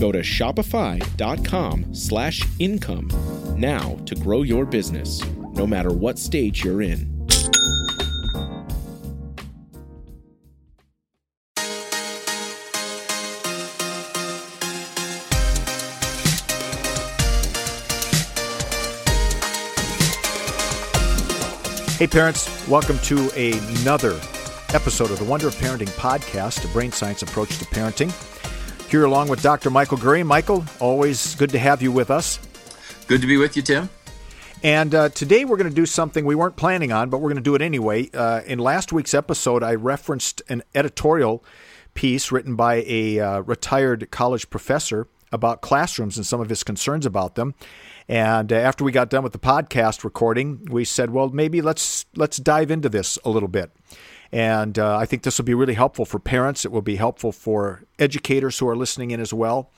[0.00, 3.10] Go to shopify.com slash income
[3.58, 7.06] now to grow your business, no matter what stage you're in.
[21.98, 24.18] Hey, parents, welcome to another
[24.72, 28.10] episode of the Wonder of Parenting podcast, a brain science approach to parenting.
[28.90, 29.70] Here along with Dr.
[29.70, 30.24] Michael Gray.
[30.24, 32.40] Michael, always good to have you with us.
[33.06, 33.88] Good to be with you, Tim.
[34.64, 37.36] And uh, today we're going to do something we weren't planning on, but we're going
[37.36, 38.10] to do it anyway.
[38.12, 41.44] Uh, in last week's episode, I referenced an editorial
[41.94, 47.06] piece written by a uh, retired college professor about classrooms and some of his concerns
[47.06, 47.54] about them.
[48.08, 52.06] And uh, after we got done with the podcast recording, we said, well, maybe let's
[52.16, 53.70] let's dive into this a little bit.
[54.32, 56.64] And uh, I think this will be really helpful for parents.
[56.64, 59.70] It will be helpful for educators who are listening in as well.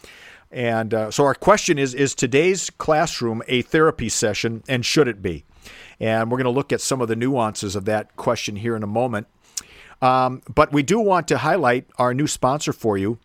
[0.51, 5.23] And uh, so our question is: Is today's classroom a therapy session, and should it
[5.23, 5.45] be?
[5.99, 8.83] And we're going to look at some of the nuances of that question here in
[8.83, 9.27] a moment.
[10.03, 13.19] Um, but we do want to highlight our new sponsor for you.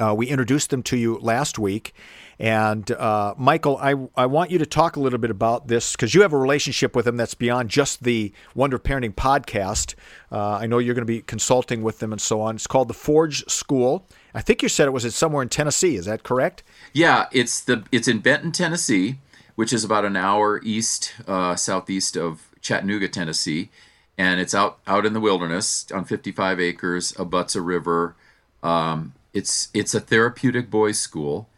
[0.00, 1.92] Uh, we introduced them to you last week,
[2.38, 6.14] and uh, Michael, I, I want you to talk a little bit about this because
[6.14, 9.94] you have a relationship with them that's beyond just the Wonder Parenting podcast.
[10.30, 12.54] Uh, I know you're going to be consulting with them and so on.
[12.54, 14.06] It's called the Forge School.
[14.34, 15.96] I think you said it was somewhere in Tennessee.
[15.96, 16.62] Is that correct?
[16.94, 19.18] Yeah, it's the it's in Benton, Tennessee,
[19.56, 23.68] which is about an hour east uh, southeast of Chattanooga, Tennessee,
[24.16, 28.16] and it's out out in the wilderness on 55 acres, abuts a river.
[28.62, 31.48] Um, it's it's a therapeutic boys' school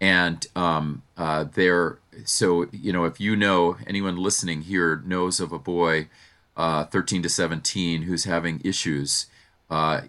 [0.00, 5.52] and um, uh, they're so you know if you know anyone listening here knows of
[5.52, 6.08] a boy
[6.56, 9.26] uh, 13 to 17 who's having issues
[9.70, 10.02] uh,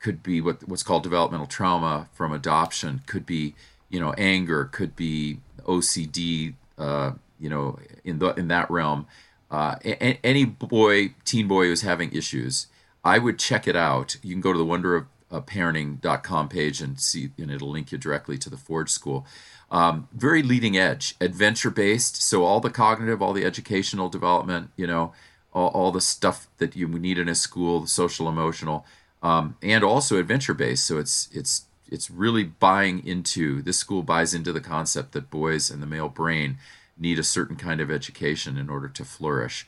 [0.00, 3.54] could be what what's called developmental trauma from adoption could be
[3.88, 9.06] you know anger could be OCD uh, you know in the in that realm.
[9.50, 9.76] Uh,
[10.22, 12.66] any boy teen boy who's having issues
[13.04, 14.16] I would check it out.
[14.22, 17.92] You can go to the wonder of uh, parenting.com page and see, and it'll link
[17.92, 19.26] you directly to the Forge School.
[19.70, 22.22] Um, very leading edge, adventure based.
[22.22, 25.12] So all the cognitive, all the educational development, you know,
[25.52, 28.86] all, all the stuff that you need in a school, the social, emotional,
[29.22, 30.86] um, and also adventure based.
[30.86, 35.70] So it's it's it's really buying into this school buys into the concept that boys
[35.70, 36.58] and the male brain
[36.98, 39.66] need a certain kind of education in order to flourish.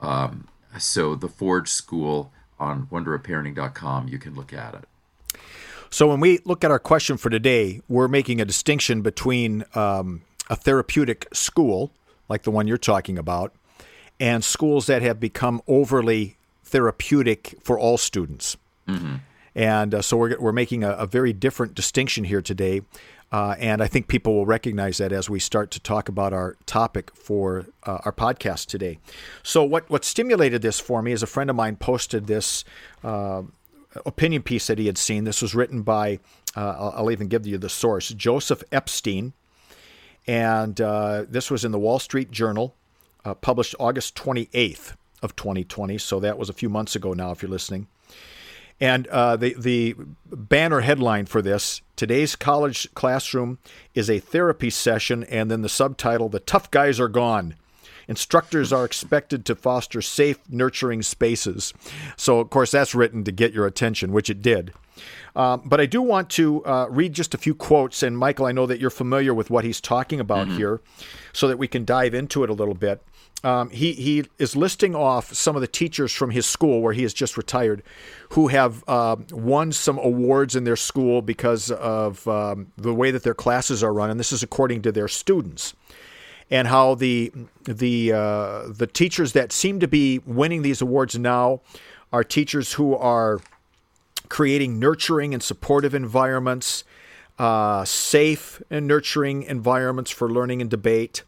[0.00, 0.48] Um,
[0.78, 4.84] so the Forge School on wonderofparenting.com, you can look at it.
[5.90, 10.22] So when we look at our question for today, we're making a distinction between um,
[10.48, 11.90] a therapeutic school,
[12.28, 13.52] like the one you're talking about,
[14.20, 18.56] and schools that have become overly therapeutic for all students.
[18.86, 19.16] Mm-hmm.
[19.56, 22.82] And uh, so we're, we're making a, a, very different distinction here today.
[23.32, 26.56] Uh, and I think people will recognize that as we start to talk about our
[26.66, 28.98] topic for uh, our podcast today.
[29.42, 32.64] So, what, what stimulated this for me is a friend of mine posted this
[33.04, 33.42] uh,
[34.06, 35.24] opinion piece that he had seen.
[35.24, 36.18] This was written by,
[36.56, 39.32] uh, I'll, even give you the source, Joseph Epstein.
[40.26, 42.74] And uh, this was in the Wall Street Journal,
[43.24, 45.98] uh, published August 28th of 2020.
[45.98, 47.88] So that was a few months ago now, if you're listening.
[48.80, 49.94] And uh, the, the
[50.24, 53.58] banner headline for this today's college classroom
[53.94, 57.56] is a therapy session, and then the subtitle, The Tough Guys Are Gone.
[58.08, 61.72] Instructors are expected to foster safe, nurturing spaces.
[62.16, 64.72] So, of course, that's written to get your attention, which it did.
[65.36, 68.02] Um, but I do want to uh, read just a few quotes.
[68.02, 70.56] And Michael, I know that you're familiar with what he's talking about mm-hmm.
[70.56, 70.80] here,
[71.32, 73.02] so that we can dive into it a little bit.
[73.42, 77.02] Um, he he is listing off some of the teachers from his school where he
[77.02, 77.82] has just retired,
[78.30, 83.22] who have uh, won some awards in their school because of um, the way that
[83.22, 85.74] their classes are run, and this is according to their students.
[86.50, 87.32] And how the
[87.64, 91.60] the uh, the teachers that seem to be winning these awards now
[92.12, 93.40] are teachers who are
[94.28, 96.84] creating nurturing and supportive environments,
[97.38, 101.22] uh, safe and nurturing environments for learning and debate.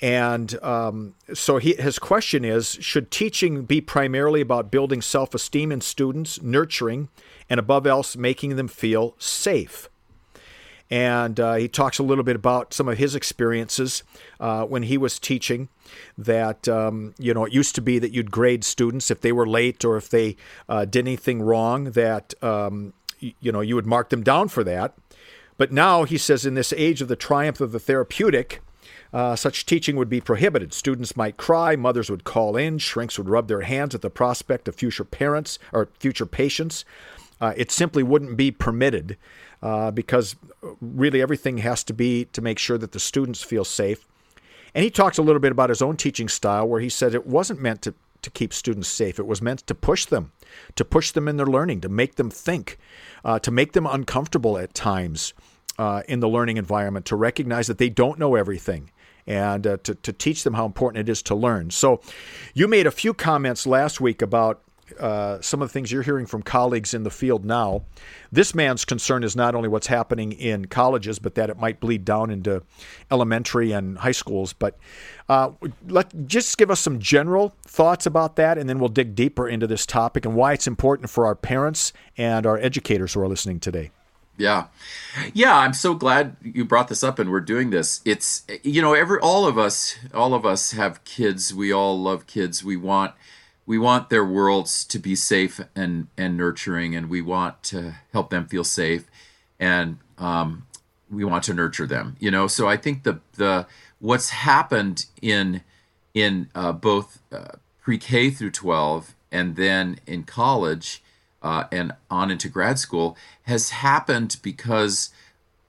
[0.00, 5.70] And um, so he, his question is Should teaching be primarily about building self esteem
[5.70, 7.08] in students, nurturing,
[7.48, 9.88] and above else, making them feel safe?
[10.92, 14.02] And uh, he talks a little bit about some of his experiences
[14.38, 15.70] uh, when he was teaching.
[16.18, 19.48] That, um, you know, it used to be that you'd grade students if they were
[19.48, 20.36] late or if they
[20.68, 24.92] uh, did anything wrong, that, um, you know, you would mark them down for that.
[25.56, 28.60] But now, he says, in this age of the triumph of the therapeutic,
[29.14, 30.74] uh, such teaching would be prohibited.
[30.74, 34.68] Students might cry, mothers would call in, shrinks would rub their hands at the prospect
[34.68, 36.84] of future parents or future patients.
[37.40, 39.16] Uh, it simply wouldn't be permitted
[39.62, 40.36] uh, because
[40.80, 44.06] really everything has to be to make sure that the students feel safe.
[44.74, 47.26] And he talks a little bit about his own teaching style, where he said it
[47.26, 50.32] wasn't meant to, to keep students safe, it was meant to push them,
[50.76, 52.78] to push them in their learning, to make them think,
[53.24, 55.34] uh, to make them uncomfortable at times.
[55.78, 58.90] Uh, in the learning environment, to recognize that they don't know everything,
[59.26, 61.70] and uh, to, to teach them how important it is to learn.
[61.70, 62.02] So,
[62.52, 64.61] you made a few comments last week about
[64.98, 67.82] uh, some of the things you're hearing from colleagues in the field now.
[68.30, 72.04] This man's concern is not only what's happening in colleges, but that it might bleed
[72.04, 72.62] down into
[73.10, 74.52] elementary and high schools.
[74.52, 74.78] But
[75.28, 75.52] uh,
[75.88, 79.66] let just give us some general thoughts about that, and then we'll dig deeper into
[79.66, 83.60] this topic and why it's important for our parents and our educators who are listening
[83.60, 83.90] today.
[84.38, 84.66] Yeah.
[85.34, 88.00] Yeah, I'm so glad you brought this up and we're doing this.
[88.04, 91.54] It's you know, every all of us all of us have kids.
[91.54, 92.64] We all love kids.
[92.64, 93.12] We want
[93.66, 98.30] we want their worlds to be safe and and nurturing and we want to help
[98.30, 99.10] them feel safe
[99.60, 100.66] and um,
[101.10, 102.46] we want to nurture them, you know.
[102.46, 103.66] So I think the the
[104.00, 105.62] what's happened in
[106.14, 111.02] in uh, both uh, pre-K through 12 and then in college
[111.42, 115.10] uh, and on into grad school has happened because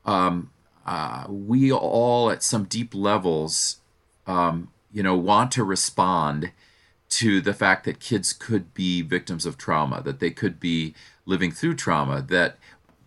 [0.05, 0.51] um,
[0.85, 3.77] uh, we all, at some deep levels,
[4.27, 6.51] um, you know, want to respond
[7.18, 10.94] to the fact that kids could be victims of trauma, that they could be
[11.25, 12.57] living through trauma, that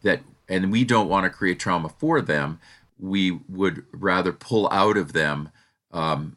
[0.02, 2.60] that, and we don't want to create trauma for them.
[2.98, 5.50] We would rather pull out of them
[5.92, 6.36] um,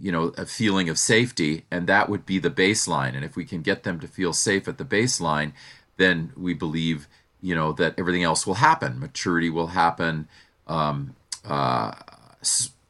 [0.00, 3.44] you know a feeling of safety and that would be the baseline and if we
[3.44, 5.52] can get them to feel safe at the baseline
[5.96, 7.08] then we believe
[7.40, 10.28] you know that everything else will happen maturity will happen
[10.66, 11.14] um,
[11.44, 11.92] uh,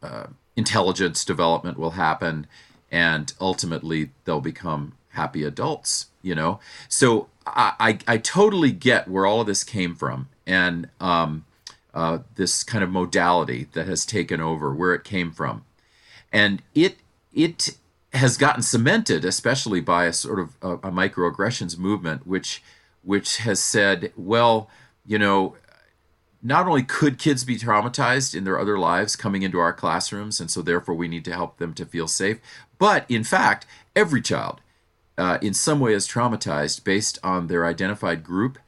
[0.03, 0.27] uh,
[0.57, 2.47] intelligence development will happen
[2.91, 6.61] and ultimately they'll become happy adults you know?
[6.89, 11.45] So i i, I totally get where all of this came from and um,
[11.95, 15.65] uh, this kind of modality that has taken over where it came from.
[16.33, 16.99] And it
[17.33, 17.77] it
[18.13, 22.63] has gotten cemented, especially by a sort of a, a microaggressions movement, which
[23.03, 24.69] which has said, well,
[25.07, 25.57] you know,
[26.43, 30.51] not only could kids be traumatized in their other lives coming into our classrooms, and
[30.51, 32.39] so therefore we need to help them to feel safe,
[32.79, 34.61] but in fact, every child
[35.17, 38.59] uh, in some way is traumatized based on their identified group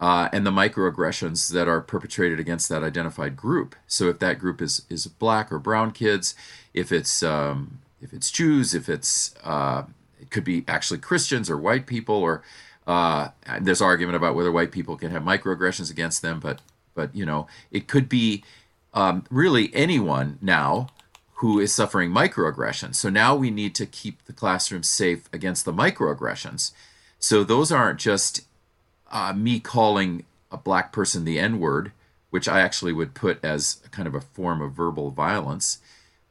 [0.00, 3.76] uh, and the microaggressions that are perpetrated against that identified group.
[3.86, 6.34] So if that group is is black or brown kids,
[6.74, 9.84] if it's um, if it's Jews, if it's uh,
[10.20, 12.42] it could be actually Christians or white people, or
[12.86, 13.28] uh,
[13.60, 16.60] there's argument about whether white people can have microaggressions against them, but
[16.94, 18.42] but you know it could be
[18.94, 20.88] um, really anyone now
[21.42, 22.94] who is suffering microaggressions.
[22.94, 26.70] So now we need to keep the classroom safe against the microaggressions.
[27.18, 28.42] So those aren't just
[29.10, 31.90] uh, me calling a black person the N word,
[32.30, 35.78] which I actually would put as kind of a form of verbal violence,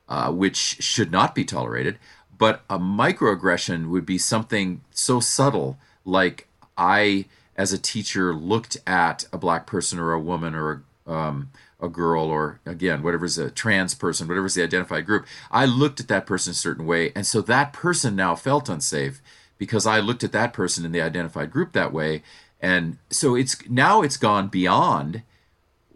[0.08, 1.98] uh, which should not be tolerated.
[2.38, 7.25] But a microaggression would be something so subtle, like I,
[7.62, 11.88] as a teacher, looked at a black person or a woman or a, um, a
[11.88, 16.27] girl or again whatever's a trans person whatever's the identified group i looked at that
[16.27, 17.12] person a certain way.
[17.15, 19.20] And so that person now felt unsafe
[19.58, 22.24] because i looked at that person in the identified group that way.
[22.60, 25.24] And so it's now it's gone beyond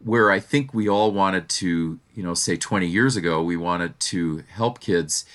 [0.03, 3.99] where I think we all wanted to, you know, say 20 years ago, we wanted
[4.11, 5.25] to help kids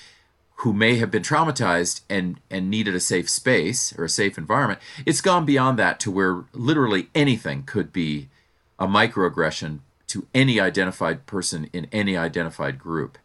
[0.61, 4.79] who may have been traumatized and and needed a safe space or a safe environment.
[5.05, 8.29] It's gone beyond that to where literally anything could be
[8.77, 13.17] a microaggression to any identified person in any identified group.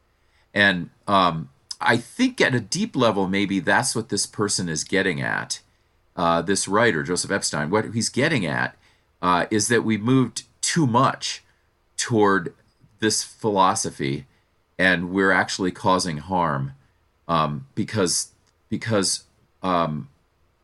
[0.55, 1.50] And um,
[1.81, 5.61] I think at a deep level, maybe that's what this person is getting at
[6.16, 8.76] uh, this writer, Joseph Epstein, what he's getting at
[9.21, 11.45] uh, is that we moved too much
[11.99, 12.55] toward
[13.00, 14.25] this philosophy
[14.78, 16.73] and we're actually causing harm
[17.28, 18.33] um, because
[18.68, 19.25] because
[19.62, 20.09] um,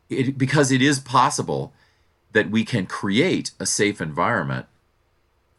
[0.09, 1.73] it, because it is possible
[2.31, 4.65] that we can create a safe environment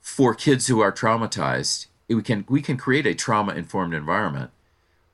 [0.00, 1.86] for kids who are traumatized.
[2.08, 4.50] We can we can create a trauma informed environment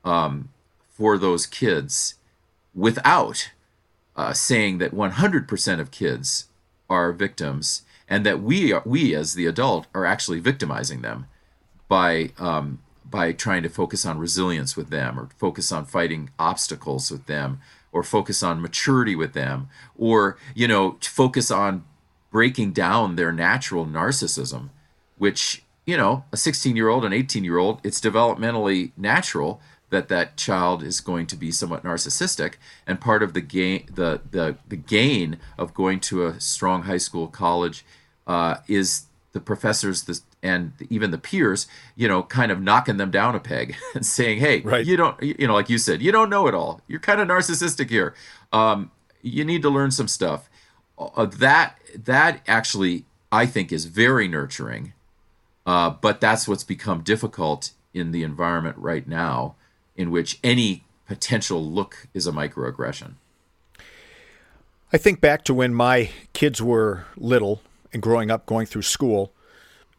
[0.03, 0.49] um,
[0.89, 2.15] for those kids
[2.73, 3.51] without
[4.15, 6.47] uh, saying that 100% of kids
[6.89, 11.27] are victims and that we are, we as the adult are actually victimizing them
[11.87, 12.79] by um,
[13.11, 17.59] by trying to focus on resilience with them or focus on fighting obstacles with them
[17.91, 21.83] or focus on maturity with them or you know focus on
[22.31, 24.69] breaking down their natural narcissism
[25.17, 30.07] which you know a 16 year old and 18 year old it's developmentally natural that
[30.07, 32.53] that child is going to be somewhat narcissistic
[32.87, 36.97] and part of the gain the the, the gain of going to a strong high
[36.97, 37.85] school college
[38.25, 43.11] uh, is the professors the, and even the peers you know kind of knocking them
[43.11, 44.85] down a peg and saying hey right.
[44.85, 46.81] you don't you know like you said you don't know it all.
[46.87, 48.13] You're kind of narcissistic here.
[48.51, 50.49] Um, you need to learn some stuff.
[50.97, 54.93] Uh, that that actually i think is very nurturing.
[55.65, 59.55] Uh, but that's what's become difficult in the environment right now
[59.95, 63.13] in which any potential look is a microaggression.
[64.93, 67.61] I think back to when my kids were little
[67.93, 69.33] and growing up, going through school,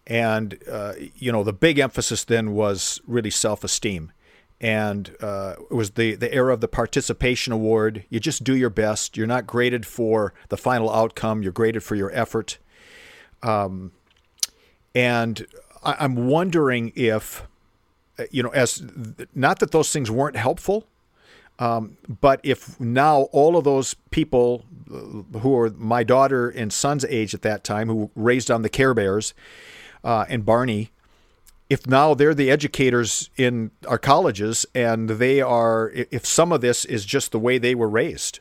[0.07, 4.13] and uh, you know the big emphasis then was really self-esteem,
[4.61, 8.05] and uh, it was the the era of the participation award.
[8.09, 9.17] You just do your best.
[9.17, 11.43] You're not graded for the final outcome.
[11.43, 12.59] You're graded for your effort.
[13.43, 13.93] Um,
[14.95, 15.47] and
[15.83, 17.47] I, I'm wondering if
[18.31, 18.83] you know, as
[19.35, 20.87] not that those things weren't helpful,
[21.63, 27.35] um, but if now all of those people who are my daughter and son's age
[27.35, 29.33] at that time, who raised on the Care Bears
[30.03, 30.91] uh, and Barney,
[31.71, 36.85] if now they're the educators in our colleges and they are, if some of this
[36.85, 38.41] is just the way they were raised.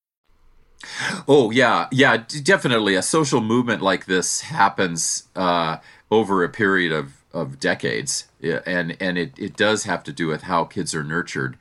[1.27, 2.95] Oh yeah, yeah, definitely.
[2.95, 5.77] A social movement like this happens uh,
[6.09, 10.43] over a period of, of decades, and and it, it does have to do with
[10.43, 11.57] how kids are nurtured,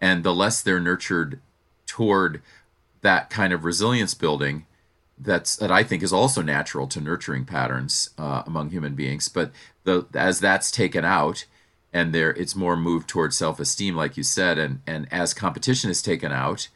[0.00, 1.40] and the less they're nurtured
[1.86, 2.42] toward
[3.02, 4.66] that kind of resilience building,
[5.18, 9.28] that's that I think is also natural to nurturing patterns uh, among human beings.
[9.28, 9.52] But
[9.84, 11.44] the as that's taken out,
[11.92, 15.90] and there it's more moved towards self esteem, like you said, and and as competition
[15.90, 16.68] is taken out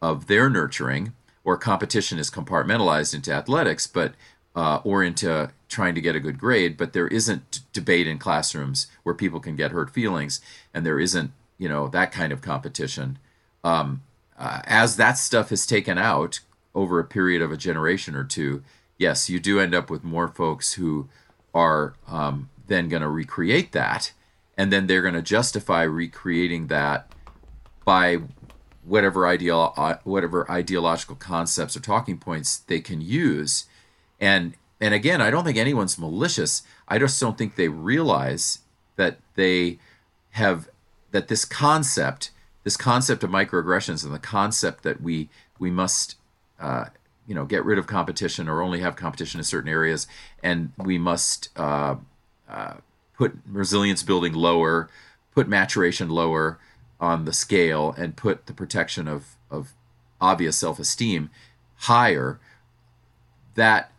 [0.00, 1.14] of their nurturing
[1.48, 4.12] or competition is compartmentalized into athletics, but
[4.54, 8.86] uh, or into trying to get a good grade, but there isn't debate in classrooms
[9.02, 10.42] where people can get hurt feelings,
[10.74, 13.18] and there isn't you know that kind of competition.
[13.64, 14.02] Um,
[14.38, 16.40] uh, as that stuff is taken out
[16.74, 18.62] over a period of a generation or two,
[18.98, 21.08] yes, you do end up with more folks who
[21.54, 24.12] are um, then going to recreate that,
[24.58, 27.10] and then they're going to justify recreating that
[27.86, 28.18] by
[28.88, 33.66] whatever ideal uh, whatever ideological concepts or talking points they can use.
[34.20, 36.62] And and again i don't think anyone's malicious.
[36.86, 38.60] I just don't think they realize
[38.96, 39.78] that they
[40.30, 40.68] have
[41.10, 42.30] that this concept
[42.64, 45.28] this concept of microaggressions and the concept that we
[45.58, 46.16] we must
[46.60, 46.86] uh,
[47.26, 50.06] you know get rid of competition or only have competition in certain areas
[50.42, 51.96] and we must uh,
[52.48, 52.74] uh,
[53.16, 54.88] put resilience building lower
[55.34, 56.58] put maturation lower
[57.00, 59.72] on the scale and put the protection of, of
[60.20, 61.30] obvious self-esteem
[61.76, 62.40] higher
[63.54, 63.92] that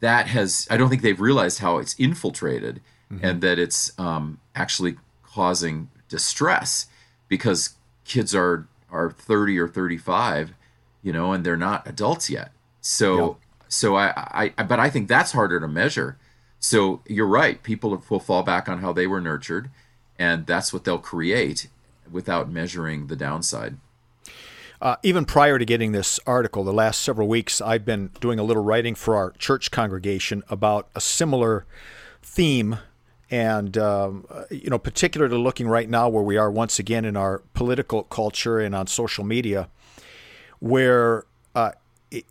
[0.00, 2.80] that has i don't think they've realized how it's infiltrated
[3.10, 3.24] mm-hmm.
[3.24, 6.86] and that it's um, actually causing distress
[7.28, 10.52] because kids are are 30 or 35
[11.02, 13.34] you know and they're not adults yet so yeah.
[13.68, 16.18] so I, I but i think that's harder to measure
[16.58, 19.70] so you're right people will fall back on how they were nurtured
[20.18, 21.68] and that's what they'll create
[22.12, 23.76] without measuring the downside.
[24.80, 28.44] Uh, even prior to getting this article, the last several weeks, I've been doing a
[28.44, 31.66] little writing for our church congregation about a similar
[32.22, 32.78] theme.
[33.30, 37.42] And, um, you know, particularly looking right now where we are once again in our
[37.52, 39.68] political culture and on social media,
[40.60, 41.72] where, uh,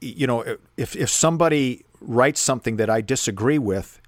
[0.01, 4.01] you know, if, if somebody writes something that I disagree with,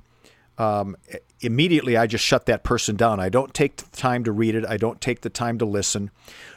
[0.60, 0.98] um,
[1.40, 3.20] immediately I just shut that person down.
[3.20, 4.66] I don't take the time to read it.
[4.66, 6.12] I don't take the time to listen.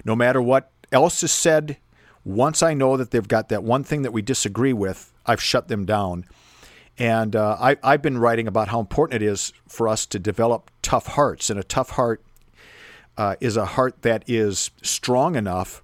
[0.05, 1.79] No matter what else is said,
[2.25, 5.69] once I know that they've got that one thing that we disagree with, I've shut
[5.69, 6.25] them down.
[6.99, 10.71] And uh, I, I've been writing about how important it is for us to develop
[10.83, 11.49] tough hearts.
[11.49, 12.23] And a tough heart
[13.17, 15.83] uh, is a heart that is strong enough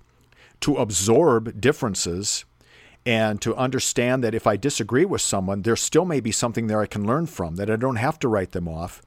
[0.60, 2.44] to absorb differences
[3.08, 6.82] and to understand that if I disagree with someone, there still may be something there
[6.82, 9.00] I can learn from, that I don't have to write them off.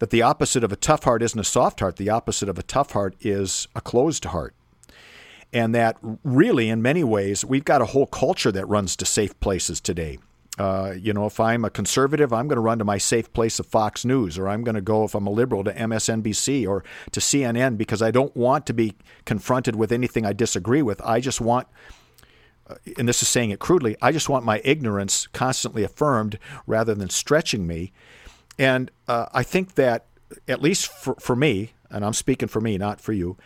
[0.00, 2.64] That the opposite of a tough heart isn't a soft heart, the opposite of a
[2.64, 4.52] tough heart is a closed heart.
[5.52, 9.38] And that really, in many ways, we've got a whole culture that runs to safe
[9.38, 10.18] places today.
[10.58, 13.60] Uh, you know, if I'm a conservative, I'm going to run to my safe place
[13.60, 16.82] of Fox News, or I'm going to go, if I'm a liberal, to MSNBC or
[17.12, 18.94] to CNN because I don't want to be
[19.24, 21.00] confronted with anything I disagree with.
[21.02, 21.68] I just want,
[22.98, 27.10] and this is saying it crudely, I just want my ignorance constantly affirmed rather than
[27.10, 27.92] stretching me.
[28.58, 30.06] And uh, I think that,
[30.46, 33.36] at least for, for me, and I'm speaking for me, not for you,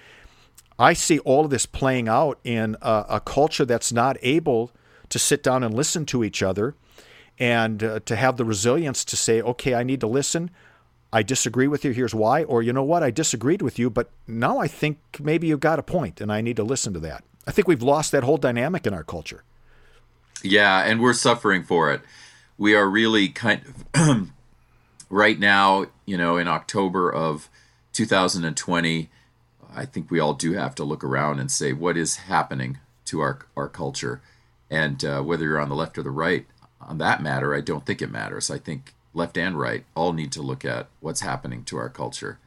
[0.78, 4.72] I see all of this playing out in a, a culture that's not able
[5.08, 6.74] to sit down and listen to each other
[7.38, 10.50] and uh, to have the resilience to say, okay, I need to listen.
[11.12, 11.92] I disagree with you.
[11.92, 12.42] Here's why.
[12.44, 13.04] Or, you know what?
[13.04, 16.40] I disagreed with you, but now I think maybe you've got a point and I
[16.40, 17.24] need to listen to that.
[17.46, 19.44] I think we've lost that whole dynamic in our culture.
[20.42, 22.02] Yeah, and we're suffering for it.
[22.58, 23.62] We are really kind
[23.94, 24.30] of
[25.10, 27.48] right now, you know, in October of
[27.92, 29.10] 2020
[29.76, 33.20] I think we all do have to look around and say what is happening to
[33.20, 34.20] our our culture,
[34.70, 36.46] and uh, whether you're on the left or the right
[36.80, 38.50] on that matter, I don't think it matters.
[38.50, 42.38] I think left and right all need to look at what's happening to our culture.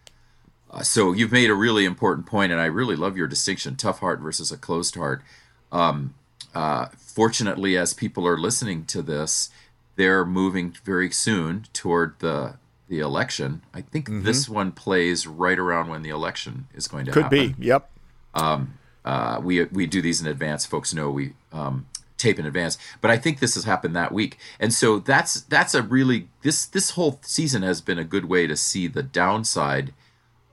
[0.69, 3.99] Uh, so you've made a really important point, and I really love your distinction: tough
[3.99, 5.23] heart versus a closed heart.
[5.71, 6.13] Um,
[6.53, 9.49] uh, fortunately, as people are listening to this,
[9.95, 12.55] they're moving very soon toward the
[12.87, 13.61] the election.
[13.73, 14.23] I think mm-hmm.
[14.23, 17.55] this one plays right around when the election is going to Could happen.
[17.57, 17.65] be.
[17.65, 17.89] Yep.
[18.33, 20.65] Um, uh, we we do these in advance.
[20.65, 21.85] Folks know we um,
[22.17, 25.73] tape in advance, but I think this has happened that week, and so that's that's
[25.73, 29.93] a really this this whole season has been a good way to see the downside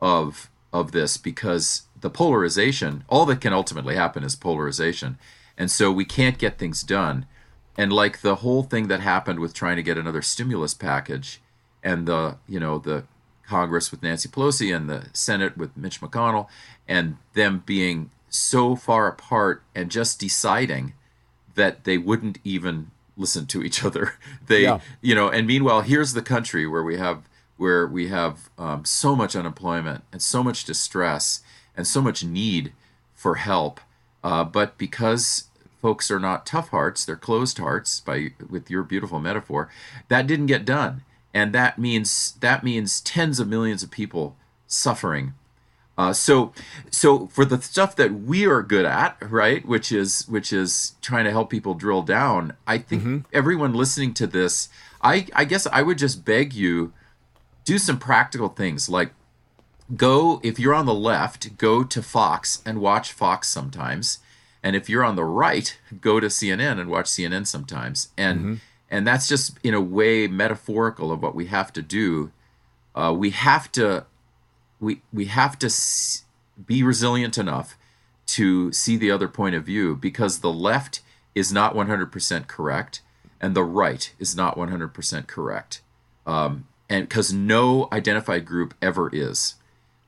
[0.04, 5.18] of of this because the polarization, all that can ultimately happen is polarization,
[5.56, 7.24] and so we can't get things done.
[7.76, 11.40] And like the whole thing that happened with trying to get another stimulus package,
[11.82, 13.04] and the you know the
[13.46, 16.48] Congress with Nancy Pelosi and the Senate with Mitch McConnell,
[16.86, 20.92] and them being so far apart and just deciding
[21.54, 24.14] that they wouldn't even listen to each other.
[24.46, 24.80] They, yeah.
[25.00, 27.22] you know, and meanwhile, here's the country where we have
[27.56, 31.42] where we have um, so much unemployment and so much distress
[31.76, 32.72] and so much need
[33.14, 33.80] for help,
[34.22, 35.44] uh, but because
[35.80, 38.00] folks are not tough hearts, they're closed hearts.
[38.00, 39.70] By with your beautiful metaphor,
[40.08, 41.02] that didn't get done
[41.34, 44.36] and that means that means tens of millions of people
[44.68, 45.34] suffering.
[45.96, 46.52] Uh, so,
[46.90, 51.24] so for the stuff that we are good at, right, which is which is trying
[51.24, 53.18] to help people drill down, I think mm-hmm.
[53.32, 54.68] everyone listening to this,
[55.02, 56.92] I I guess I would just beg you,
[57.64, 59.12] do some practical things like
[59.96, 64.18] go if you're on the left, go to Fox and watch Fox sometimes,
[64.62, 68.40] and if you're on the right, go to CNN and watch CNN sometimes, and.
[68.40, 68.54] Mm-hmm
[68.94, 72.30] and that's just in a way metaphorical of what we have to do.
[72.94, 74.06] Uh, we have to
[74.78, 75.68] we we have to
[76.64, 77.76] be resilient enough
[78.26, 81.00] to see the other point of view because the left
[81.34, 83.02] is not 100% correct
[83.40, 85.80] and the right is not 100% correct.
[86.24, 89.54] Um, and because no identified group ever is.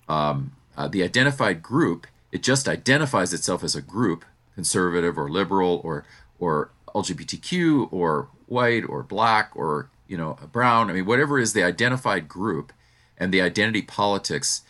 [0.09, 5.81] Um, uh, the identified group, it just identifies itself as a group, conservative or liberal
[5.83, 6.05] or
[6.39, 10.91] or LGBTQ or white or black or you know brown.
[10.91, 12.73] I mean, whatever is the identified group
[13.19, 14.63] and the identity politics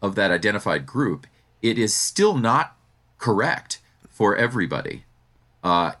[0.00, 1.26] of that identified group,
[1.60, 2.76] it is still not
[3.18, 5.04] correct for everybody.
[5.62, 5.92] Uh,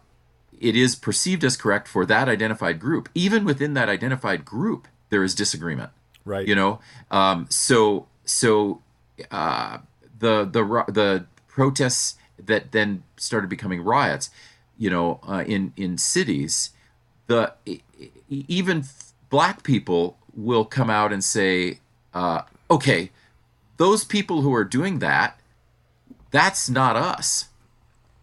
[0.58, 3.08] it is perceived as correct for that identified group.
[3.14, 5.90] Even within that identified group, there is disagreement.
[6.24, 6.46] Right.
[6.46, 6.80] You know.
[7.10, 8.80] Um, so so
[9.30, 9.78] uh,
[10.18, 14.30] the the the protests that then started becoming riots
[14.80, 16.70] you know, uh, in in cities,
[17.26, 17.52] the
[18.28, 18.84] even
[19.28, 21.80] black people will come out and say,
[22.14, 23.10] uh, "Okay,
[23.76, 25.38] those people who are doing that,
[26.30, 27.50] that's not us.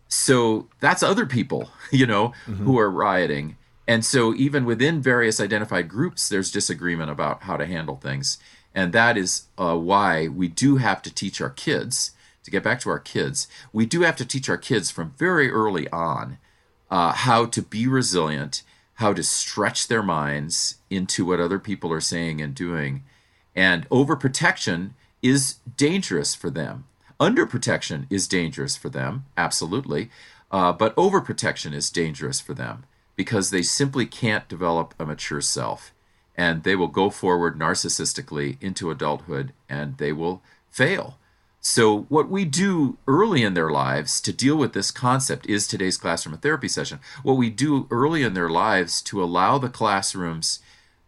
[0.07, 2.65] So that's other people, you know, mm-hmm.
[2.65, 3.55] who are rioting."
[3.87, 8.37] And so, even within various identified groups, there's disagreement about how to handle things.
[8.75, 12.11] And that is uh, why we do have to teach our kids,
[12.43, 15.49] to get back to our kids, we do have to teach our kids from very
[15.49, 16.37] early on
[16.91, 18.63] uh, how to be resilient,
[18.95, 23.03] how to stretch their minds into what other people are saying and doing.
[23.55, 26.85] And overprotection is dangerous for them.
[27.19, 30.09] Underprotection is dangerous for them, absolutely.
[30.51, 32.83] Uh, but overprotection is dangerous for them
[33.17, 35.93] because they simply can't develop a mature self.
[36.37, 41.17] And they will go forward narcissistically into adulthood and they will fail.
[41.59, 45.97] So, what we do early in their lives to deal with this concept is today's
[45.97, 46.99] classroom therapy session.
[47.23, 50.59] What we do early in their lives to allow the classrooms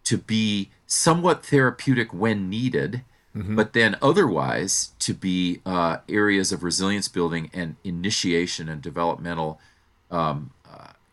[0.05, 3.03] to be somewhat therapeutic when needed,
[3.35, 3.55] mm-hmm.
[3.55, 9.61] but then otherwise to be uh, areas of resilience building and initiation and developmental
[10.09, 10.51] um,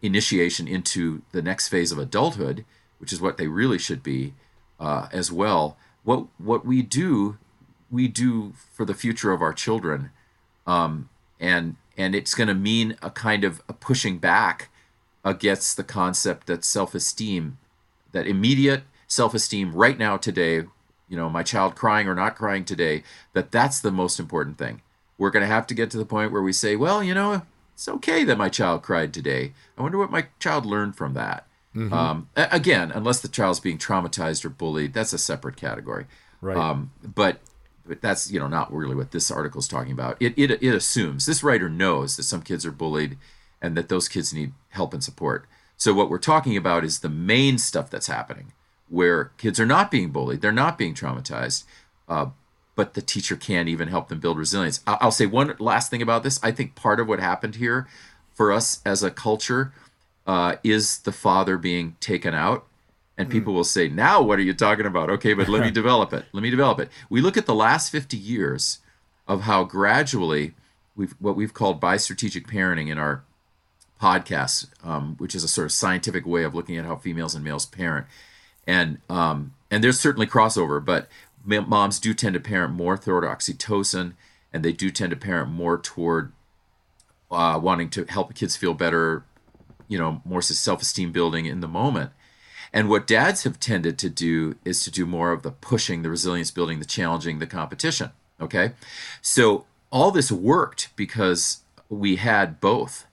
[0.02, 2.64] initiation into the next phase of adulthood,
[2.98, 4.34] which is what they really should be
[4.78, 5.76] uh, as well.
[6.04, 7.38] What what we do
[7.90, 10.10] we do for the future of our children,
[10.66, 11.08] um,
[11.40, 14.68] and and it's going to mean a kind of a pushing back
[15.24, 17.58] against the concept that self-esteem,
[18.12, 20.64] that immediate self-esteem right now today,
[21.08, 24.82] you know, my child crying or not crying today, that that's the most important thing.
[25.18, 27.42] We're going to have to get to the point where we say, well, you know,
[27.76, 29.52] it's okay that my child cried today.
[29.76, 31.46] I wonder what my child learned from that.
[31.74, 31.92] Mm-hmm.
[31.92, 36.06] Um, again, unless the child's being traumatized or bullied, that's a separate category.
[36.40, 36.56] Right.
[36.56, 37.40] Um, but
[37.84, 40.16] but that's you know not really what this article is talking about.
[40.20, 43.18] It, it it assumes this writer knows that some kids are bullied,
[43.60, 45.44] and that those kids need help and support.
[45.76, 48.52] So what we're talking about is the main stuff that's happening,
[48.88, 51.64] where kids are not being bullied, they're not being traumatized,
[52.08, 52.28] uh,
[52.76, 54.80] but the teacher can't even help them build resilience.
[54.86, 56.38] I'll, I'll say one last thing about this.
[56.42, 57.88] I think part of what happened here,
[58.32, 59.72] for us as a culture,
[60.26, 62.66] uh, is the father being taken out
[63.18, 65.10] and people will say, now what are you talking about?
[65.10, 66.26] Okay, but let me develop it.
[66.32, 66.90] Let me develop it.
[67.08, 68.80] We look at the last 50 years
[69.26, 70.54] of how gradually
[70.94, 73.24] we've what we've called bi-strategic parenting in our
[74.00, 77.44] podcast, um, which is a sort of scientific way of looking at how females and
[77.44, 78.06] males parent.
[78.66, 81.08] And um, and there's certainly crossover, but
[81.46, 84.14] moms do tend to parent more toward oxytocin,
[84.52, 86.32] and they do tend to parent more toward
[87.30, 89.24] uh, wanting to help kids feel better,
[89.88, 92.10] you know, more self-esteem building in the moment.
[92.72, 96.10] And what dads have tended to do is to do more of the pushing, the
[96.10, 98.10] resilience building, the challenging, the competition.
[98.40, 98.72] Okay.
[99.22, 103.06] So all this worked because we had both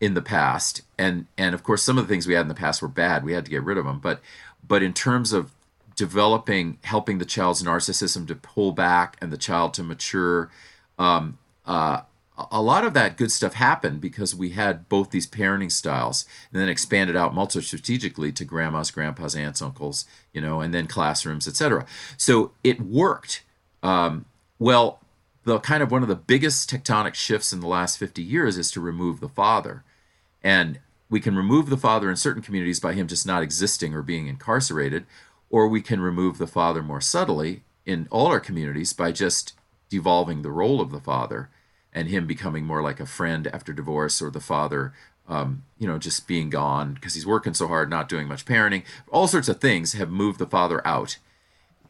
[0.00, 0.82] in the past.
[0.98, 3.24] And and of course some of the things we had in the past were bad.
[3.24, 3.98] We had to get rid of them.
[3.98, 4.20] But
[4.66, 5.52] but in terms of
[5.96, 10.50] developing, helping the child's narcissism to pull back and the child to mature,
[10.98, 12.02] um, uh,
[12.50, 16.60] a lot of that good stuff happened because we had both these parenting styles and
[16.60, 21.46] then expanded out multi strategically to grandmas, grandpas, aunts, uncles, you know, and then classrooms,
[21.46, 21.84] etc.
[22.16, 23.42] So it worked.
[23.82, 24.24] Um,
[24.58, 25.00] well,
[25.44, 28.70] the kind of one of the biggest tectonic shifts in the last 50 years is
[28.72, 29.84] to remove the father.
[30.42, 34.02] And we can remove the father in certain communities by him just not existing or
[34.02, 35.04] being incarcerated,
[35.52, 39.52] or we can remove the father more subtly in all our communities by just
[39.88, 41.50] devolving the role of the father
[41.92, 44.92] and him becoming more like a friend after divorce or the father
[45.28, 48.82] um, you know just being gone because he's working so hard not doing much parenting.
[49.12, 51.18] All sorts of things have moved the father out.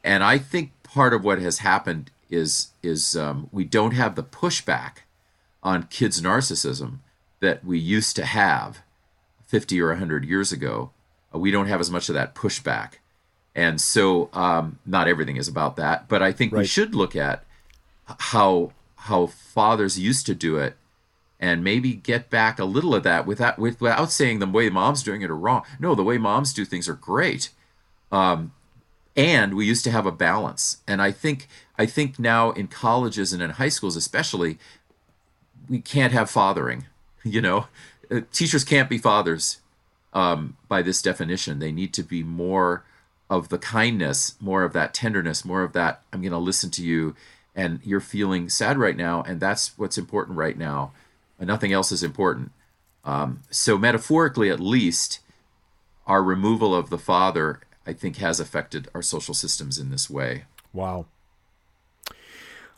[0.05, 4.25] And i think part of what has happened is is um, we don't have the
[4.25, 5.05] pushback
[5.62, 6.98] on kids narcissism
[7.40, 8.83] that we used to have
[9.46, 10.90] 50 or 100 years ago.
[11.33, 12.94] We don't have as much of that pushback
[13.55, 16.61] and so um, not everything is about that but i think right.
[16.61, 17.45] we should look at
[18.19, 20.77] how how fathers used to do it
[21.43, 25.23] and maybe get back a little of that without without saying the way mom's doing
[25.23, 25.65] it are wrong.
[25.81, 27.51] No, the way moms do things are great.
[28.12, 28.53] Um,
[29.17, 30.79] and we used to have a balance.
[30.87, 34.59] And I think I think now in colleges and in high schools especially,
[35.69, 36.87] we can't have fathering.
[37.25, 37.67] You know,
[38.11, 39.61] uh, teachers can't be fathers
[40.12, 41.61] um, by this definition.
[41.61, 42.83] They need to be more
[43.33, 46.03] of the kindness, more of that tenderness, more of that.
[46.12, 47.16] I'm going to listen to you
[47.55, 50.92] and you're feeling sad right now, and that's what's important right now.
[51.38, 52.53] And nothing else is important.
[53.07, 55.21] Um, so, metaphorically, at least,
[56.07, 60.45] our removal of the father, I think, has affected our social systems in this way.
[60.75, 61.07] Wow.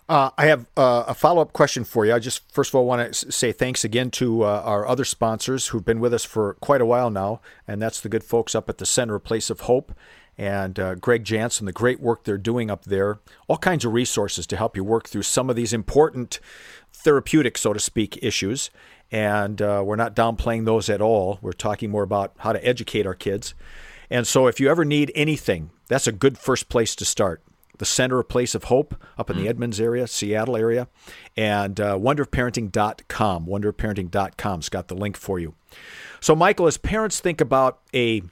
[0.08, 2.14] Uh, I have uh, a follow up question for you.
[2.14, 5.68] I just, first of all, want to say thanks again to uh, our other sponsors
[5.68, 8.68] who've been with us for quite a while now, and that's the good folks up
[8.68, 9.92] at the Center, Place of Hope
[10.36, 13.18] and uh, Greg Jantz, the great work they're doing up there.
[13.48, 16.40] All kinds of resources to help you work through some of these important
[16.92, 18.70] therapeutic, so to speak, issues.
[19.12, 21.38] And uh, we're not downplaying those at all.
[21.40, 23.54] We're talking more about how to educate our kids.
[24.10, 27.42] And so if you ever need anything, that's a good first place to start.
[27.78, 29.48] The Center of Place of Hope up in the mm.
[29.48, 30.86] Edmonds area, Seattle area,
[31.36, 33.46] and uh, wonderparenting.com.
[33.46, 35.54] Wonderparenting.com's got the link for you.
[36.20, 38.22] So, Michael, as parents think about a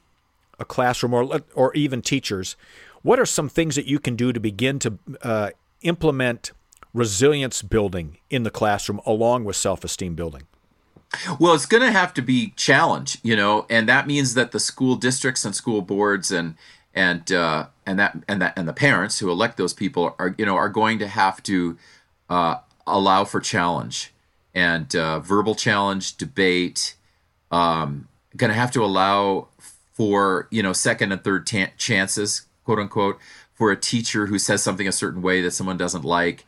[0.62, 2.56] a classroom or or even teachers,
[3.02, 5.50] what are some things that you can do to begin to uh,
[5.82, 6.52] implement
[6.94, 10.42] resilience building in the classroom along with self-esteem building?
[11.38, 14.60] Well, it's going to have to be challenge, you know, and that means that the
[14.60, 16.54] school districts and school boards and
[16.94, 20.46] and uh, and that and that and the parents who elect those people are you
[20.46, 21.76] know are going to have to
[22.30, 24.12] uh, allow for challenge
[24.54, 26.96] and uh, verbal challenge, debate.
[27.50, 29.48] Um, going to have to allow
[29.92, 33.18] for you know second and third chances, quote unquote,
[33.54, 36.44] for a teacher who says something a certain way that someone doesn't like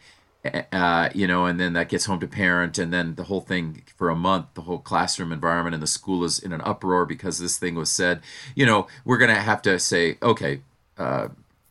[0.73, 3.83] uh, you know, and then that gets home to parent, and then the whole thing
[3.97, 7.39] for a month, the whole classroom environment and the school is in an uproar because
[7.39, 8.21] this thing was said.
[8.55, 10.61] You know, we're going to have to say, okay,
[10.99, 11.29] uh,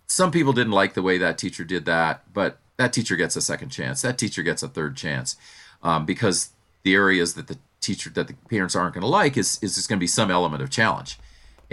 [0.07, 3.41] some people didn't like the way that teacher did that, but that teacher gets a
[3.41, 4.01] second chance.
[4.01, 5.35] That teacher gets a third chance
[5.83, 6.49] um, because
[6.81, 9.89] the areas that the teacher that the parents aren't going to like is is just
[9.89, 11.19] going to be some element of challenge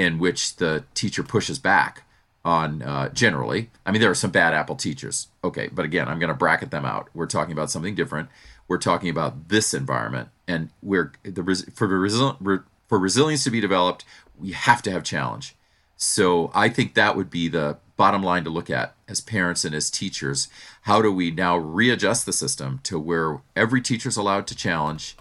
[0.01, 2.05] in which the teacher pushes back
[2.43, 3.69] on uh, generally.
[3.85, 5.29] I mean, there are some bad apple teachers.
[5.45, 7.11] Okay, but again, I'm going to bracket them out.
[7.13, 8.31] We're talking about something different.
[8.67, 11.43] We're talking about this environment, and we're the
[11.75, 14.07] for the for resilience to be developed,
[14.39, 15.55] we have to have challenge.
[15.99, 19.75] So I think that would be the bottom line to look at as parents and
[19.75, 20.49] as teachers.
[20.83, 25.15] How do we now readjust the system to where every teacher is allowed to challenge,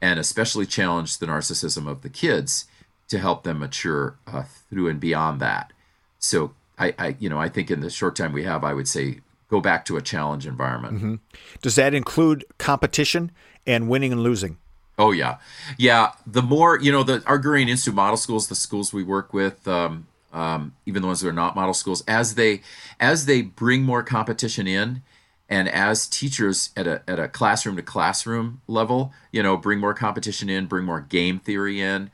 [0.00, 2.64] and especially challenge the narcissism of the kids
[3.08, 5.72] to help them mature uh, through and beyond that?
[6.18, 8.88] So I, I, you know, I think in the short time we have, I would
[8.88, 10.96] say go back to a challenge environment.
[10.96, 11.14] Mm-hmm.
[11.62, 13.30] Does that include competition
[13.66, 14.58] and winning and losing?
[14.98, 15.38] Oh yeah,
[15.76, 16.12] yeah.
[16.26, 19.68] The more you know, the our Gurian Institute model schools, the schools we work with,
[19.68, 22.62] um, um, even the ones that are not model schools, as they
[22.98, 25.02] as they bring more competition in,
[25.50, 29.92] and as teachers at a at a classroom to classroom level, you know, bring more
[29.92, 32.10] competition in, bring more game theory in.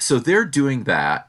[0.00, 1.28] So they're doing that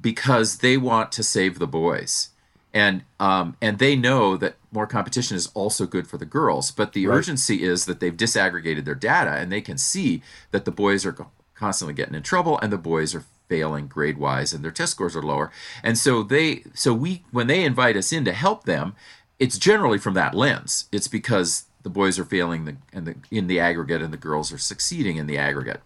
[0.00, 2.30] because they want to save the boys.
[2.74, 6.94] And um, and they know that more competition is also good for the girls but
[6.94, 7.16] the right.
[7.16, 11.14] urgency is that they've disaggregated their data and they can see that the boys are
[11.54, 15.14] constantly getting in trouble and the boys are failing grade wise and their test scores
[15.14, 15.52] are lower.
[15.82, 18.94] And so they so we when they invite us in to help them
[19.38, 20.86] it's generally from that lens.
[20.92, 24.52] It's because the boys are failing the, and the, in the aggregate and the girls
[24.52, 25.80] are succeeding in the aggregate.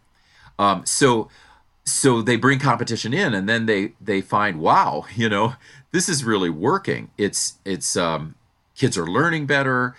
[0.58, 1.28] Um, so
[1.86, 5.54] so they bring competition in and then they they find wow you know
[5.96, 7.10] this is really working.
[7.16, 8.34] It's it's um,
[8.76, 9.96] kids are learning better.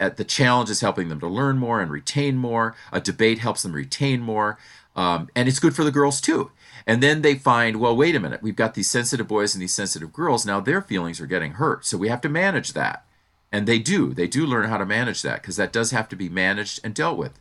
[0.00, 2.74] At the challenge is helping them to learn more and retain more.
[2.92, 4.58] A debate helps them retain more.
[4.96, 6.50] Um, and it's good for the girls too.
[6.84, 8.42] And then they find well wait a minute.
[8.42, 10.44] We've got these sensitive boys and these sensitive girls.
[10.44, 11.86] Now their feelings are getting hurt.
[11.86, 13.04] So we have to manage that.
[13.52, 14.12] And they do.
[14.12, 16.92] They do learn how to manage that because that does have to be managed and
[16.92, 17.38] dealt with.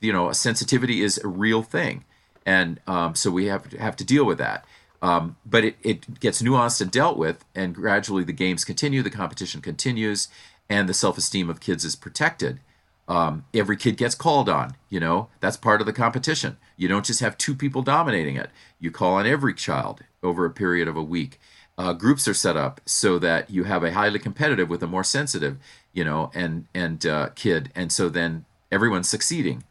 [0.00, 2.04] You know sensitivity is a real thing
[2.46, 4.64] and um, so we have to have to deal with that.
[5.02, 9.10] Um, but it, it gets nuanced and dealt with, and gradually the games continue, the
[9.10, 10.28] competition continues,
[10.68, 12.60] and the self esteem of kids is protected.
[13.06, 16.56] Um, every kid gets called on, you know, that's part of the competition.
[16.78, 18.48] You don't just have two people dominating it,
[18.80, 21.38] you call on every child over a period of a week.
[21.76, 25.04] Uh, groups are set up so that you have a highly competitive with a more
[25.04, 25.58] sensitive,
[25.92, 29.64] you know, and and uh, kid, and so then everyone's succeeding.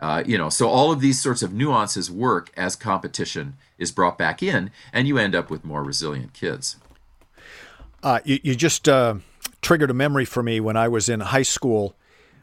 [0.00, 4.16] Uh, you know, so all of these sorts of nuances work as competition is brought
[4.16, 6.76] back in, and you end up with more resilient kids.
[8.02, 9.14] Uh, you, you, just uh,
[9.60, 11.94] triggered a memory for me when I was in high school.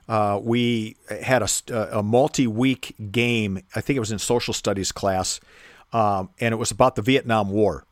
[0.08, 4.92] Uh, we had a, a multi week game, I think it was in social studies
[4.92, 5.40] class,
[5.92, 7.86] um, and it was about the Vietnam War.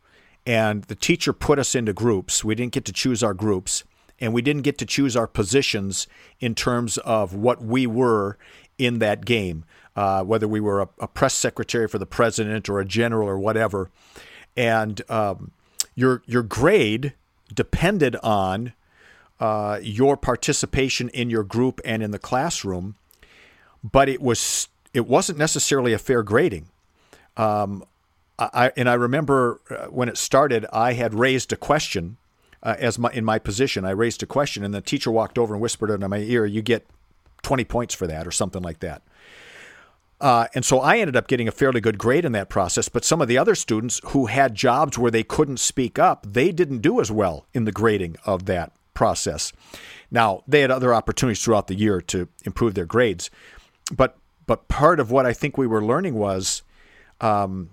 [0.45, 2.45] And the teacher put us into groups.
[2.45, 3.83] We didn't get to choose our groups
[4.19, 6.07] and we didn't get to choose our positions
[6.39, 8.37] in terms of what we were
[8.77, 12.79] in that game, uh, whether we were a, a, press secretary for the president or
[12.79, 13.89] a general or whatever.
[14.57, 15.51] And um,
[15.95, 17.13] your your grade
[17.53, 18.73] depended on
[19.39, 22.95] uh, your participation in your group and in the classroom,
[23.83, 26.67] but it was it wasn't necessarily a fair grading.
[27.37, 27.83] Um,
[28.37, 32.17] I, and I remember uh, when it started, I had raised a question
[32.61, 33.85] uh, as my in my position.
[33.85, 36.61] I raised a question, and the teacher walked over and whispered into my ear, "You
[36.61, 36.85] get
[37.45, 39.03] 20 points for that or something like that.
[40.19, 42.89] Uh, and so I ended up getting a fairly good grade in that process.
[42.89, 46.51] But some of the other students who had jobs where they couldn't speak up, they
[46.51, 49.53] didn't do as well in the grading of that process.
[50.09, 53.29] Now, they had other opportunities throughout the year to improve their grades.
[53.95, 56.63] But, but part of what I think we were learning was,
[57.21, 57.69] um,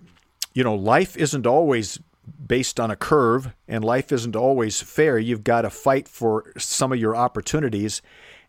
[0.53, 1.99] you know, life isn't always
[2.47, 5.19] based on a curve and life isn't always fair.
[5.19, 8.03] You've got to fight for some of your opportunities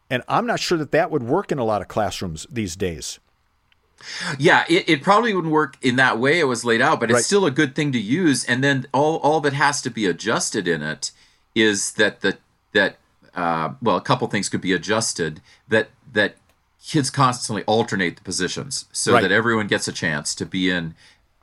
[0.10, 3.20] and I'm not sure that that would work in a lot of classrooms these days.
[4.38, 7.16] Yeah, it, it probably wouldn't work in that way it was laid out, but it's
[7.16, 7.24] Right.
[7.26, 8.44] still a good thing to use.
[8.44, 11.12] And then all, all that has to be adjusted in it
[11.56, 12.38] is that the
[12.74, 12.98] that
[13.36, 16.36] uh, well, a couple things could be adjusted that that
[16.86, 19.22] kids constantly alternate the positions so Right.
[19.22, 20.96] that everyone gets a chance to be in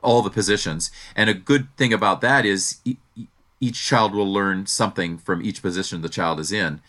[0.03, 0.91] all the positions.
[1.15, 2.97] And a good thing about that is e-
[3.59, 6.81] each child will learn something from each position the child is in.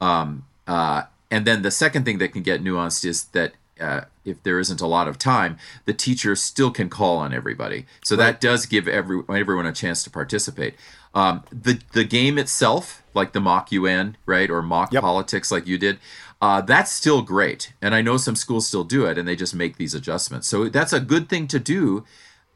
[0.00, 4.42] Um, uh, and then the second thing that can get nuanced is that uh, if
[4.42, 7.86] there isn't a lot of time, the teacher still can call on everybody.
[8.02, 10.74] So that does give every, everyone a chance to participate.
[11.14, 15.02] Um, the the game itself, like the mock UN, right, or mock Yep.
[15.02, 15.98] politics, like you did,
[16.40, 17.72] uh, that's still great.
[17.80, 20.48] And I know some schools still do it, and they just make these adjustments.
[20.48, 22.04] So that's a good thing to do.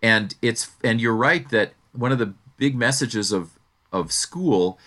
[0.02, 3.50] And it's and you're right that one of the big messages of
[3.92, 4.78] of school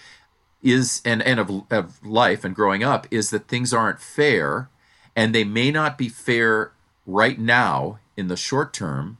[0.61, 4.69] is and and of, of life and growing up is that things aren't fair
[5.15, 6.71] and they may not be fair
[7.05, 9.17] right now in the short term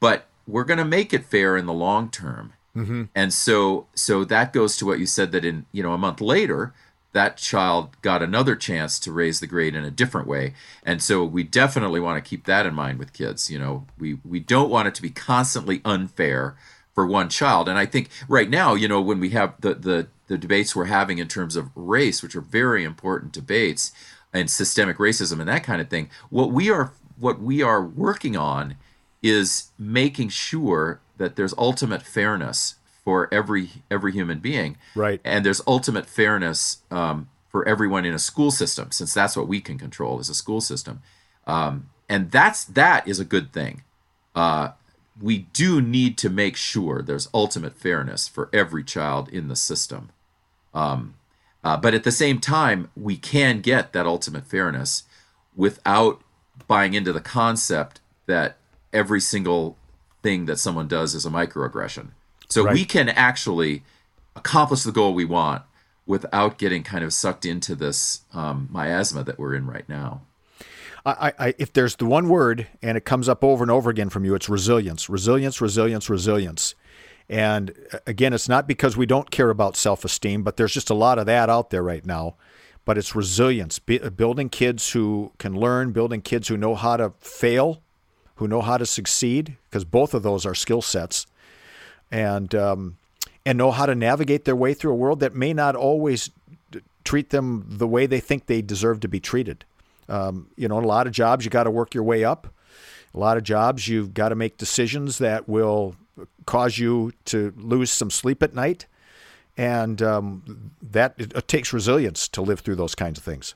[0.00, 2.52] but we're going to make it fair in the long term.
[2.76, 3.04] Mm-hmm.
[3.14, 6.20] And so so that goes to what you said that in you know a month
[6.20, 6.74] later
[7.12, 10.52] that child got another chance to raise the grade in a different way.
[10.82, 13.86] And so we definitely want to keep that in mind with kids you know?
[13.98, 16.56] We we don't want it to be constantly unfair
[16.92, 17.68] for one child.
[17.68, 20.86] And i think right now you know when we have the the the debates we're
[20.86, 23.92] having in terms of race which are very important debates
[24.32, 28.36] and systemic racism and that kind of thing what we are what we are working
[28.36, 28.76] on
[29.22, 34.76] is making sure that there's ultimate fairness for every every human being.
[34.94, 35.20] Right.
[35.24, 39.60] and there's ultimate fairness um, for everyone in a school system since that's what we
[39.60, 41.02] can control is a school system.
[41.46, 43.82] Um, and that's that is a good thing.
[44.34, 44.70] Uh,
[45.20, 50.10] we do need to make sure there's ultimate fairness for every child in the system
[50.72, 51.14] um,
[51.62, 55.04] uh, but at the same time we can get that ultimate fairness
[55.56, 56.20] without
[56.66, 58.56] buying into the concept that
[58.92, 59.76] every single
[60.22, 62.08] thing that someone does is a microaggression.
[62.48, 63.82] So we can actually
[64.36, 65.62] accomplish the goal we want
[66.06, 70.22] without getting kind of sucked into this um, miasma that we're in right now.
[71.06, 74.08] I, I, if there's the one word and it comes up over and over again
[74.08, 76.74] from you, it's resilience, resilience, resilience, resilience.
[77.28, 80.90] And uh, again, it's not because we don't care about self esteem, but there's just
[80.90, 82.36] a lot of that out there right now.
[82.86, 87.12] But it's resilience, uh, building kids who can learn, building kids who know how to
[87.18, 87.80] fail,
[88.36, 91.26] who know how to succeed, because both of those are skill sets,
[92.10, 92.98] and um,
[93.46, 96.30] and know how to navigate their way through a world that may not always
[97.04, 99.64] treat them the way they think they deserve to be treated.
[100.08, 102.46] Um, you know, in a lot of jobs, you got to work your way up.
[103.14, 105.94] A lot of jobs, you've got to make decisions that will
[106.46, 108.86] cause you to lose some sleep at night,
[109.56, 113.54] and um, that it, it takes resilience to live through those kinds of things.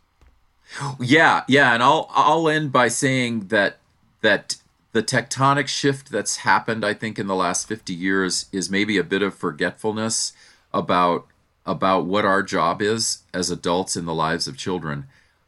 [1.00, 3.78] Yeah, yeah, and I'll I'll end by saying that
[4.20, 4.56] that
[4.92, 9.04] the tectonic shift that's happened, I think, in the last fifty years is maybe a
[9.04, 10.32] bit of forgetfulness
[10.72, 11.26] about
[11.64, 15.06] about what our job is as adults in the lives of children.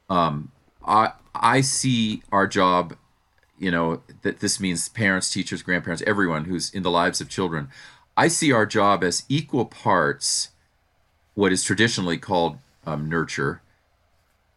[0.09, 0.51] Um,
[0.85, 2.97] I I see our job,
[3.59, 7.69] you know, that this means parents, teachers, grandparents, everyone who's in the lives of children.
[8.17, 10.51] I see our job as equal parts
[11.35, 13.63] what is traditionally called um, nurture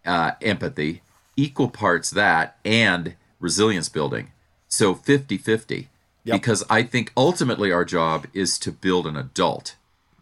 [0.05, 1.01] uh, empathy,
[1.35, 4.31] equal parts that and resilience building.
[4.67, 5.89] So 50 50.
[6.25, 6.39] Yep.
[6.41, 9.75] Because I think ultimately our job is to build an adult.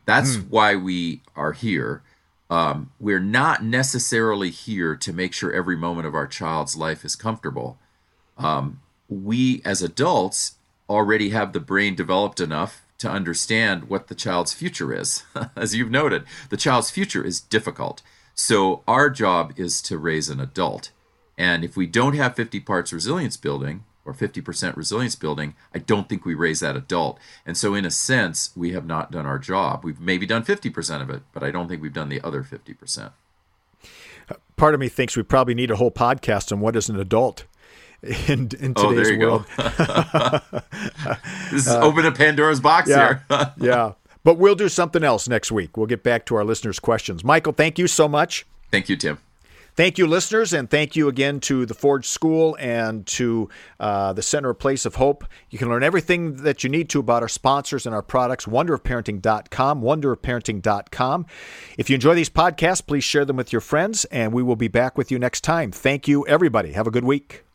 [0.06, 2.02] That's why we are here.
[2.52, 7.16] Um, we're not necessarily here to make sure every moment of our child's life is
[7.16, 7.80] comfortable.
[8.38, 10.56] Um, we as adults
[10.90, 15.24] already have the brain developed enough to understand what the child's future is.
[15.56, 18.02] As you've noted, the child's future is difficult.
[18.36, 20.92] So our job is to raise an adult.
[21.38, 26.10] And if we don't have 50 parts resilience building or 50% resilience building, I don't
[26.10, 27.20] think we raise that adult.
[27.46, 29.84] And so, in a sense, we have not done our job.
[29.84, 33.12] We've maybe done 50% of it, but I don't think we've done the other 50%.
[34.30, 37.00] Uh, part of me thinks we probably need a whole podcast on what is an
[37.00, 37.46] adult
[38.02, 39.46] in, in oh, today's Oh, there you world.
[39.58, 40.62] go.
[41.52, 43.20] this is open a Pandora's box Yeah.
[43.30, 43.54] here.
[43.58, 43.92] yeah.
[44.24, 45.76] But we'll do something else next week.
[45.78, 47.24] We'll get back to our listeners' questions.
[47.24, 48.46] Michael, thank you so much.
[48.72, 49.18] Thank you, Tim.
[49.76, 53.50] Thank you, listeners, and thank you again to the Forge School and to
[53.80, 55.24] uh, the Center of Place of Hope.
[55.50, 59.82] You can learn everything that you need to about our sponsors and our products, wonderofparenting.com,
[59.82, 61.26] wonderofparenting.com.
[61.78, 64.68] If you enjoy these podcasts, please share them with your friends, and we will be
[64.68, 65.72] back with you next time.
[65.72, 66.74] Thank you, everybody.
[66.74, 67.46] Have a good week.